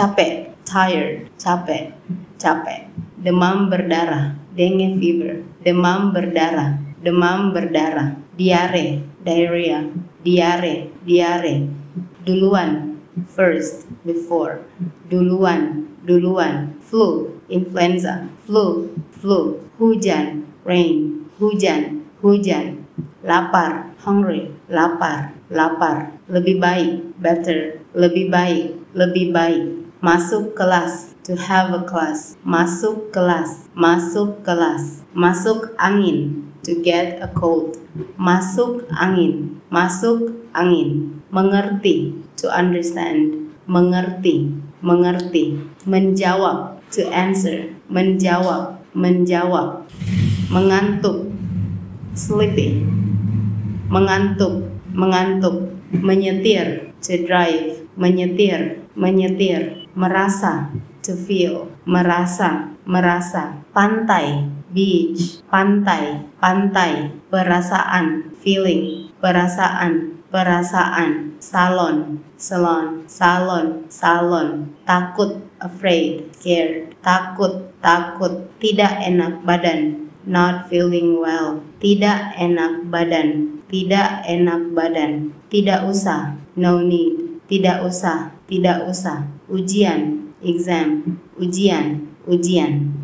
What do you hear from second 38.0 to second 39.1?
Masuk